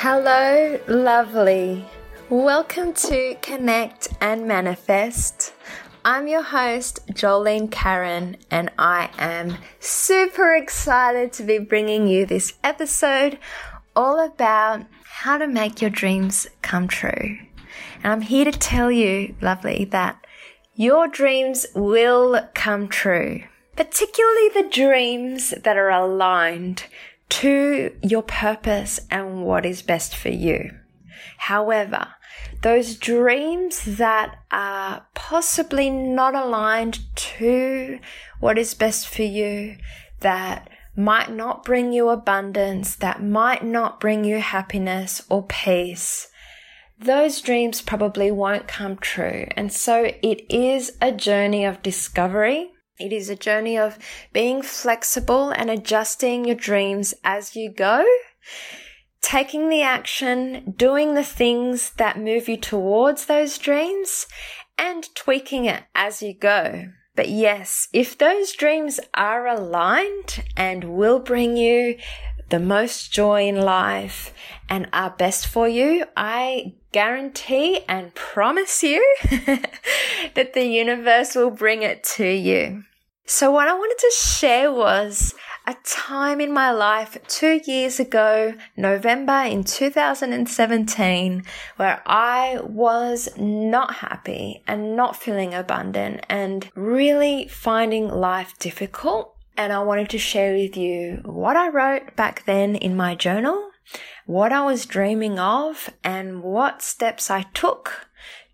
[0.00, 1.84] Hello, lovely.
[2.30, 5.52] Welcome to Connect and Manifest.
[6.04, 12.54] I'm your host, Joelyne Karan, and I am super excited to be bringing you this
[12.62, 13.40] episode
[13.96, 17.36] all about how to make your dreams come true.
[18.04, 20.24] And I'm here to tell you, lovely, that
[20.76, 23.42] your dreams will come true,
[23.74, 26.84] particularly the dreams that are aligned
[27.28, 30.70] to your purpose and what is best for you.
[31.36, 32.08] However,
[32.62, 37.98] those dreams that are possibly not aligned to
[38.40, 39.76] what is best for you,
[40.20, 46.28] that might not bring you abundance, that might not bring you happiness or peace,
[46.98, 49.46] those dreams probably won't come true.
[49.56, 53.98] And so it is a journey of discovery it is a journey of
[54.32, 58.04] being flexible and adjusting your dreams as you go,
[59.20, 64.26] taking the action, doing the things that move you towards those dreams,
[64.76, 66.88] and tweaking it as you go.
[67.14, 71.98] But yes, if those dreams are aligned and will bring you
[72.48, 74.32] the most joy in life
[74.68, 79.04] and are best for you, I guarantee and promise you
[80.34, 82.84] that the universe will bring it to you.
[83.30, 85.34] So, what I wanted to share was
[85.66, 91.42] a time in my life two years ago, November in 2017,
[91.76, 99.36] where I was not happy and not feeling abundant and really finding life difficult.
[99.58, 103.72] And I wanted to share with you what I wrote back then in my journal,
[104.24, 108.07] what I was dreaming of, and what steps I took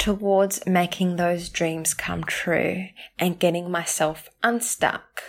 [0.00, 2.86] towards making those dreams come true
[3.18, 5.22] and getting myself unstuck.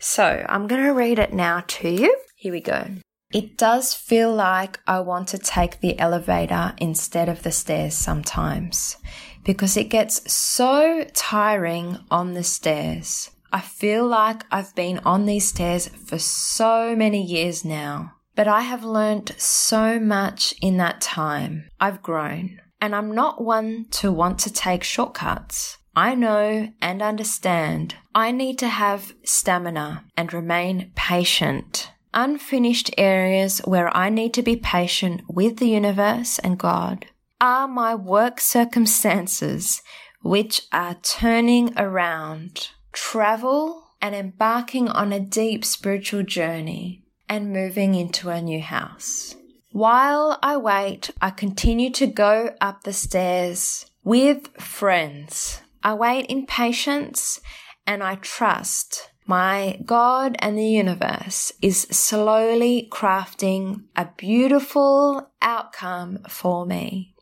[0.00, 2.16] So I'm going to read it now to you.
[2.34, 2.86] Here we go.
[3.32, 8.96] It does feel like I want to take the elevator instead of the stairs sometimes
[9.44, 13.30] because it gets so tiring on the stairs.
[13.52, 18.62] I feel like I've been on these stairs for so many years now, but I
[18.62, 21.68] have learned so much in that time.
[21.78, 22.60] I've grown.
[22.80, 25.78] And I'm not one to want to take shortcuts.
[25.96, 31.90] I know and understand I need to have stamina and remain patient.
[32.14, 37.06] Unfinished areas where I need to be patient with the universe and God
[37.40, 39.82] are my work circumstances
[40.22, 48.30] which are turning around, travel and embarking on a deep spiritual journey and moving into
[48.30, 49.34] a new house.
[49.70, 55.60] While I wait, I continue to go up the stairs with friends.
[55.82, 57.40] I wait in patience
[57.86, 66.64] and I trust my God and the universe is slowly crafting a beautiful outcome for
[66.64, 67.14] me.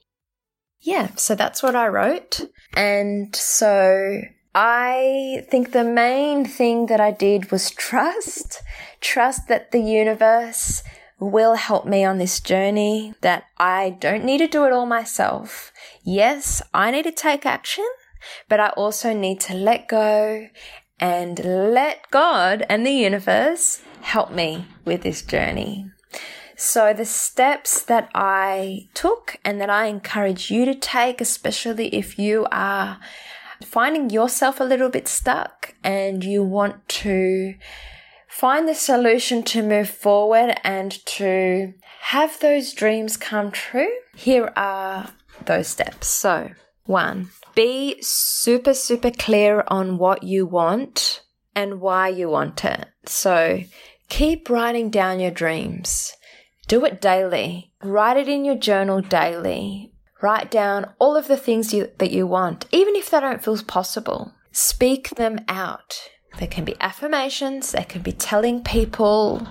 [0.80, 2.42] Yeah, so that's what I wrote.
[2.76, 4.20] And so
[4.54, 8.62] I think the main thing that I did was trust,
[9.00, 10.84] trust that the universe
[11.18, 15.72] will help me on this journey that I don't need to do it all myself.
[16.04, 17.86] Yes, I need to take action,
[18.48, 20.48] but I also need to let go
[20.98, 25.90] and let God and the universe help me with this journey.
[26.56, 32.18] So the steps that I took and that I encourage you to take, especially if
[32.18, 32.98] you are
[33.62, 37.54] finding yourself a little bit stuck and you want to
[38.36, 45.08] find the solution to move forward and to have those dreams come true, here are
[45.46, 46.08] those steps.
[46.08, 46.50] So,
[46.84, 51.22] one, be super, super clear on what you want
[51.54, 52.84] and why you want it.
[53.06, 53.62] So,
[54.10, 56.12] keep writing down your dreams.
[56.68, 57.72] Do it daily.
[57.82, 59.94] Write it in your journal daily.
[60.20, 63.56] Write down all of the things you, that you want, even if they don't feel
[63.62, 64.34] possible.
[64.52, 66.10] Speak them out.
[66.38, 69.46] There can be affirmations, there can be telling people,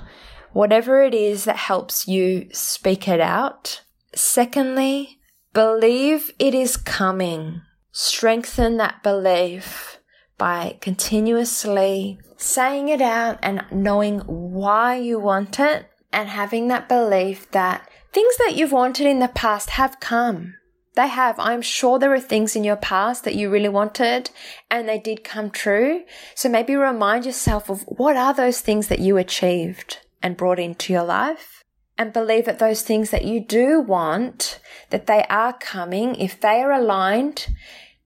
[0.53, 3.81] whatever it is that helps you speak it out.
[4.13, 5.19] Secondly,
[5.53, 7.61] believe it is coming.
[7.91, 9.99] Strengthen that belief
[10.37, 17.49] by continuously saying it out and knowing why you want it and having that belief
[17.51, 20.55] that things that you've wanted in the past have come.
[20.95, 21.37] They have.
[21.39, 24.29] I'm sure there are things in your past that you really wanted
[24.71, 26.03] and they did come true.
[26.35, 30.93] So maybe remind yourself of what are those things that you achieved and brought into
[30.93, 31.63] your life
[31.97, 34.59] and believe that those things that you do want,
[34.89, 37.47] that they are coming if they are aligned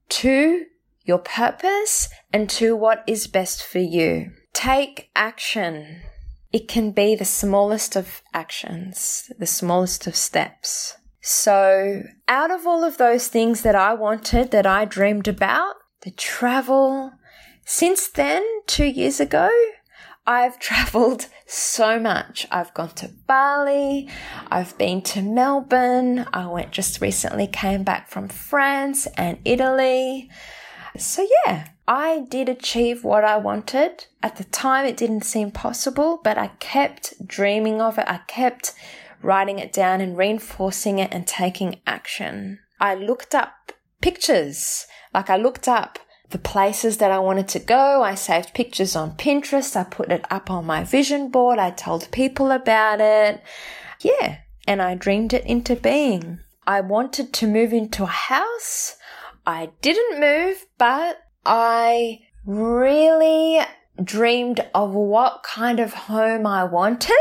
[0.09, 0.65] to
[1.03, 4.31] your purpose and to what is best for you.
[4.53, 6.01] Take action.
[6.51, 10.97] it can be the smallest of actions, the smallest of steps.
[11.31, 16.09] So, out of all of those things that I wanted, that I dreamed about, the
[16.09, 17.11] travel,
[17.63, 19.47] since then, two years ago,
[20.25, 22.47] I've traveled so much.
[22.49, 24.09] I've gone to Bali,
[24.49, 30.31] I've been to Melbourne, I went just recently came back from France and Italy.
[30.97, 34.07] So yeah, I did achieve what I wanted.
[34.23, 38.05] At the time it didn't seem possible, but I kept dreaming of it.
[38.07, 38.73] I kept
[39.21, 42.60] writing it down and reinforcing it and taking action.
[42.80, 44.86] I looked up pictures.
[45.13, 46.00] Like I looked up
[46.30, 48.04] the places that I wanted to go.
[48.04, 49.75] I saved pictures on Pinterest.
[49.75, 51.60] I put it up on my vision board.
[51.60, 53.42] I told people about it.
[54.01, 54.38] Yeah.
[54.68, 56.39] And I dreamed it into being.
[56.68, 58.95] I wanted to move into a house.
[59.45, 63.62] I didn't move, but I really
[64.04, 67.16] dreamed of what kind of home I wanted.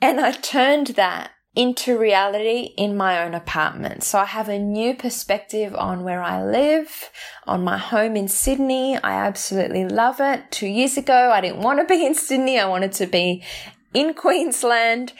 [0.00, 4.02] And I turned that into reality in my own apartment.
[4.02, 7.10] So I have a new perspective on where I live,
[7.46, 8.96] on my home in Sydney.
[8.96, 10.50] I absolutely love it.
[10.50, 12.58] Two years ago, I didn't want to be in Sydney.
[12.58, 13.42] I wanted to be
[13.92, 15.12] in Queensland.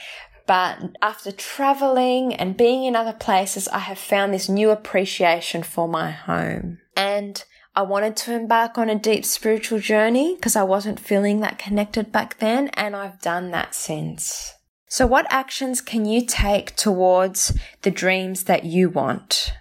[0.45, 5.87] But after traveling and being in other places, I have found this new appreciation for
[5.87, 6.79] my home.
[6.97, 7.43] And
[7.75, 12.11] I wanted to embark on a deep spiritual journey because I wasn't feeling that connected
[12.11, 12.69] back then.
[12.69, 14.53] And I've done that since.
[14.93, 19.51] So, what actions can you take towards the dreams that you want?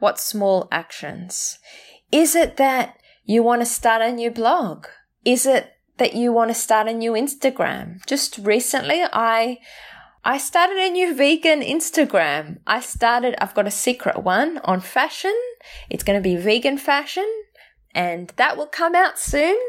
[0.00, 1.60] What small actions?
[2.10, 4.88] Is it that you want to start a new blog?
[5.24, 8.04] Is it that you want to start a new Instagram?
[8.06, 9.60] Just recently, I
[10.24, 12.58] I started a new vegan Instagram.
[12.66, 15.38] I started, I've got a secret one on fashion.
[15.90, 17.30] It's going to be vegan fashion
[17.94, 19.60] and that will come out soon.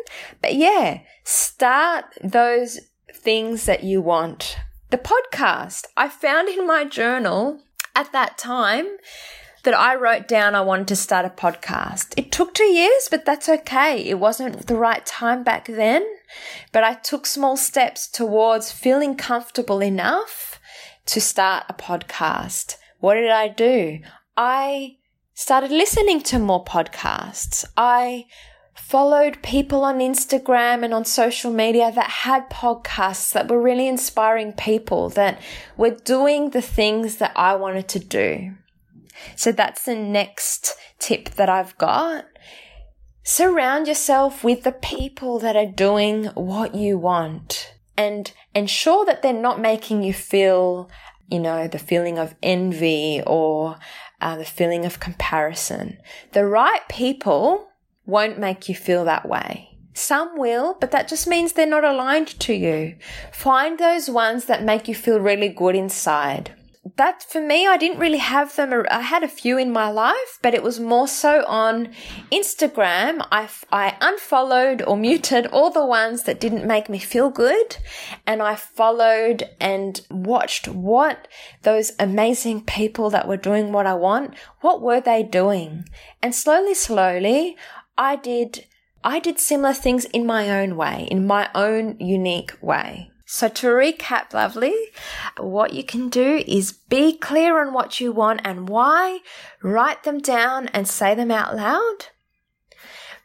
[0.42, 2.80] But yeah, start those
[3.13, 4.57] things that you want.
[4.94, 7.62] The podcast, I found in my journal
[7.95, 8.86] at that time
[9.63, 12.13] that I wrote down I wanted to start a podcast.
[12.16, 14.04] It took two years, but that's okay.
[14.04, 16.06] It wasn't the right time back then,
[16.72, 20.60] but I took small steps towards feeling comfortable enough
[21.07, 22.75] to start a podcast.
[23.00, 23.98] What did I do?
[24.38, 24.98] I
[25.34, 27.66] started listening to more podcasts.
[27.75, 28.28] I
[28.83, 34.51] followed people on Instagram and on social media that had podcasts that were really inspiring
[34.53, 35.41] people that
[35.77, 38.53] were doing the things that I wanted to do.
[39.35, 42.25] So that's the next tip that I've got.
[43.24, 49.33] Surround yourself with the people that are doing what you want and ensure that they're
[49.33, 50.89] not making you feel,
[51.30, 53.77] you know, the feeling of envy or
[54.19, 55.97] uh, the feeling of comparison.
[56.33, 57.69] The right people
[58.06, 59.70] won't make you feel that way.
[59.94, 62.96] Some will, but that just means they're not aligned to you.
[63.32, 66.56] Find those ones that make you feel really good inside.
[66.98, 68.86] That for me, I didn't really have them.
[68.92, 71.94] I had a few in my life, but it was more so on
[72.30, 73.26] Instagram.
[73.32, 77.78] I, I unfollowed or muted all the ones that didn't make me feel good.
[78.28, 81.28] And I followed and watched what
[81.62, 85.88] those amazing people that were doing what I want, what were they doing?
[86.22, 87.56] And slowly, slowly,
[87.98, 88.66] I did
[89.04, 93.12] I did similar things in my own way, in my own unique way.
[93.26, 94.76] So to recap, lovely,
[95.38, 99.19] what you can do is be clear on what you want and why,
[99.62, 102.07] write them down and say them out loud.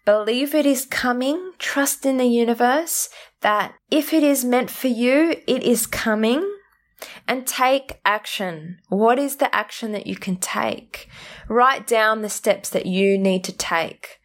[0.04, 3.08] Believe it is coming, trust in the universe
[3.42, 6.54] that if it is meant for you, it is coming.
[7.28, 8.78] And take action.
[8.88, 11.08] What is the action that you can take?
[11.46, 14.17] Write down the steps that you need to take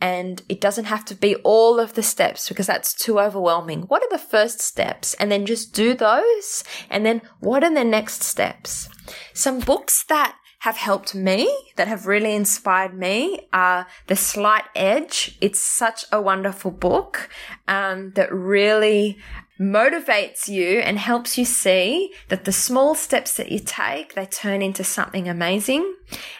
[0.00, 3.82] and it doesn't have to be all of the steps because that's too overwhelming.
[3.82, 5.14] What are the first steps?
[5.14, 6.64] And then just do those.
[6.88, 8.88] And then what are the next steps?
[9.34, 15.36] Some books that have helped me, that have really inspired me, are The Slight Edge.
[15.40, 17.28] It's such a wonderful book
[17.68, 19.18] um, that really
[19.58, 24.62] motivates you and helps you see that the small steps that you take, they turn
[24.62, 25.94] into something amazing.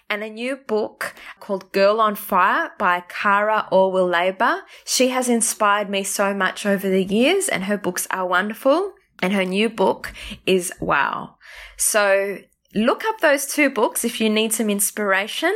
[0.08, 4.60] And a new book called Girl on Fire by Cara Alwill Leyba.
[4.84, 8.92] She has inspired me so much over the years and her books are wonderful.
[9.20, 10.12] And her new book
[10.46, 11.36] is wow.
[11.76, 12.38] So
[12.74, 15.54] look up those two books if you need some inspiration.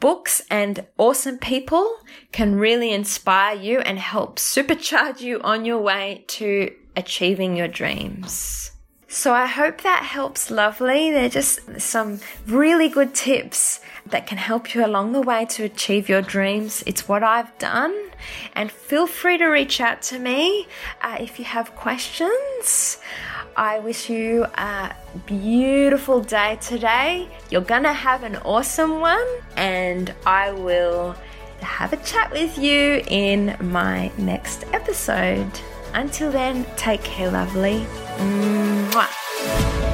[0.00, 1.98] Books and awesome people
[2.30, 8.70] can really inspire you and help supercharge you on your way to achieving your dreams.
[9.10, 11.10] So I hope that helps lovely.
[11.10, 16.08] They're just some really good tips that can help you along the way to achieve
[16.08, 16.84] your dreams.
[16.86, 18.10] It's what I've done.
[18.54, 20.68] And feel free to reach out to me
[21.00, 22.98] uh, if you have questions.
[23.58, 24.94] I wish you a
[25.26, 27.28] beautiful day today.
[27.50, 31.16] You're gonna have an awesome one, and I will
[31.60, 35.50] have a chat with you in my next episode.
[35.92, 37.84] Until then, take care, lovely.
[38.18, 39.87] Mwah.